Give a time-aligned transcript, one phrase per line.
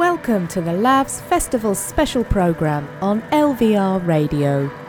[0.00, 4.79] Welcome to the Labs Festival special program on LVR Radio.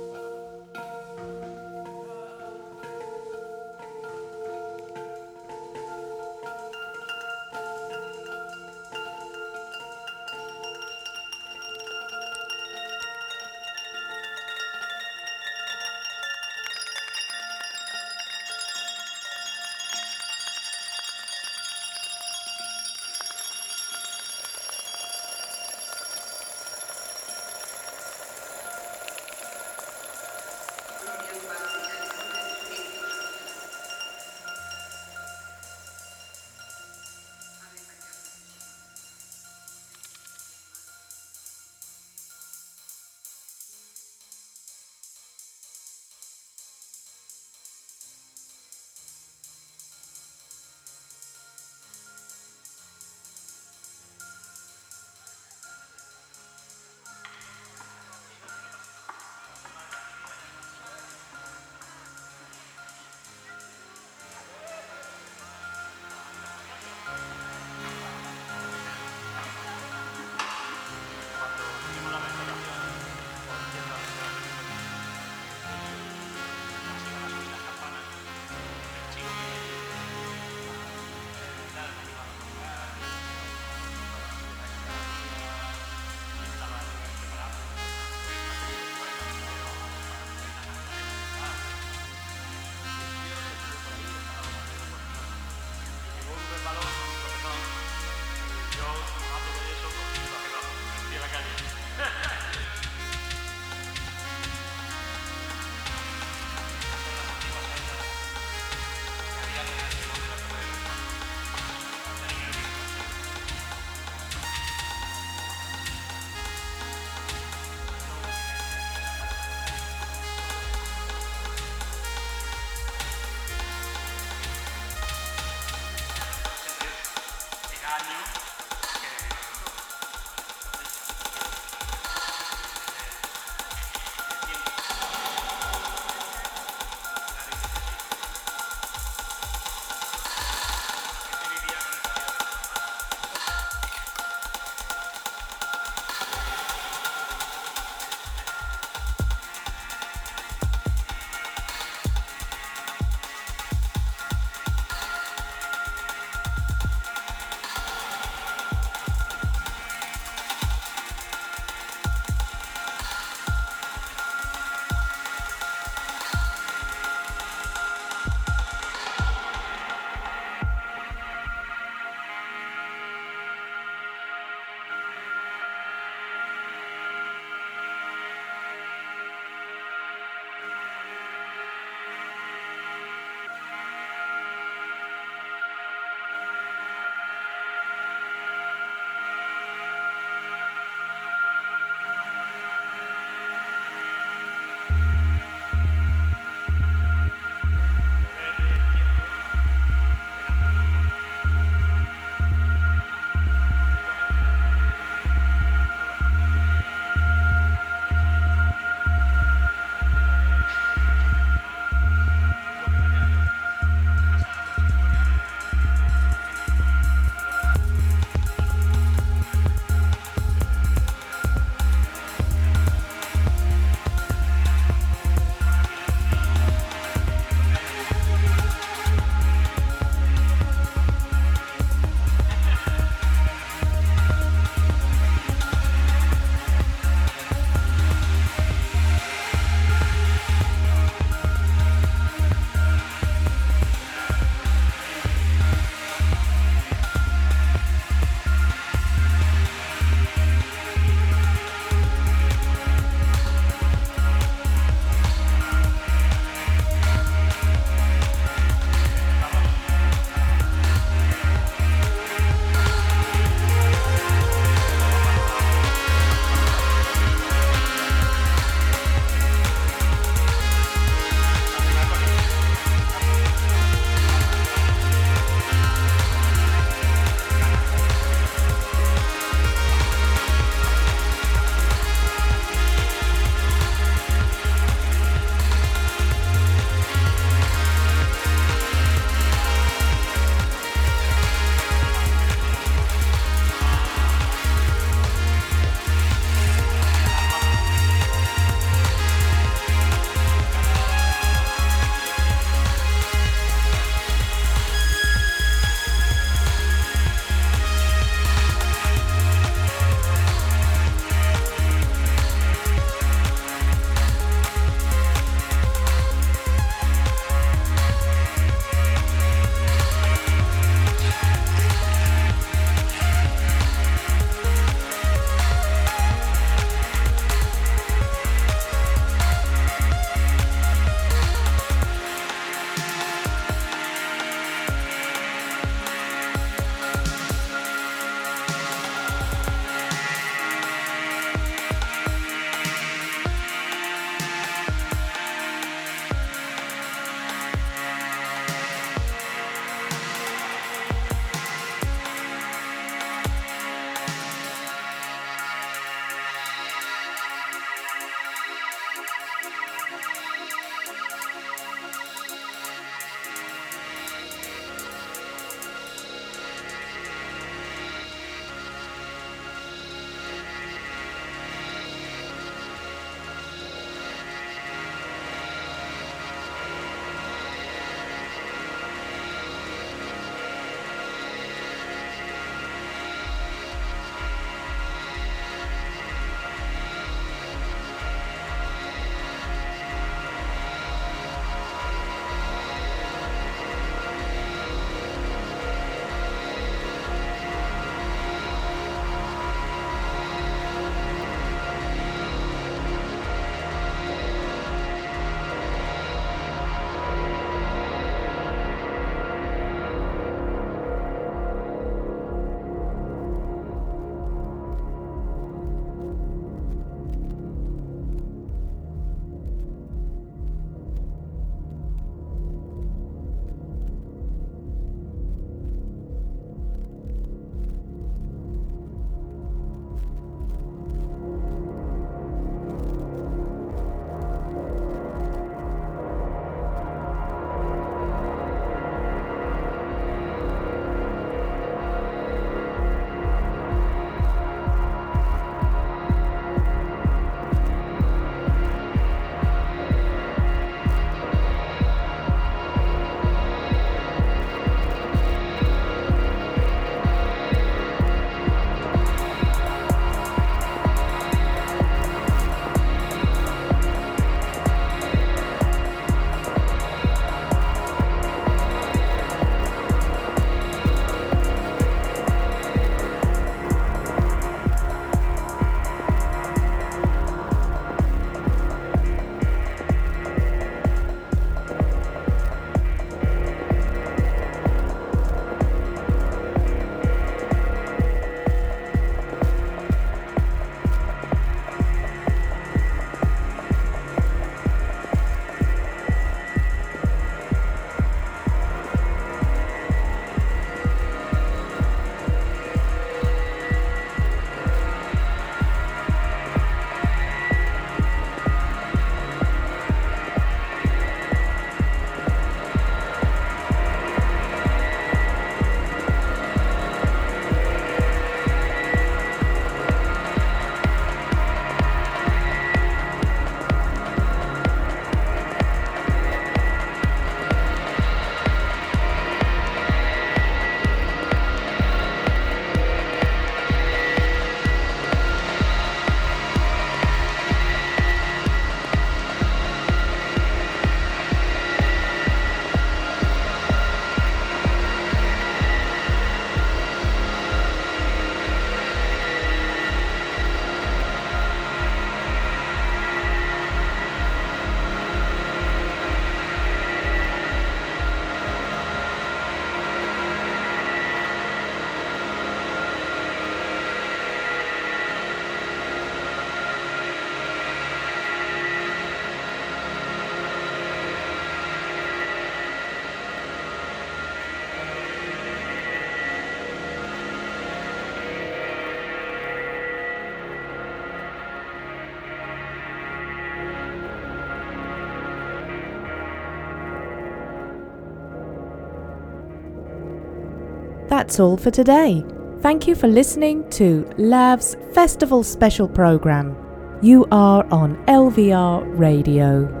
[591.41, 592.45] That's all for today.
[592.81, 596.77] Thank you for listening to LAV's Festival Special Programme.
[597.23, 600.00] You are on LVR Radio.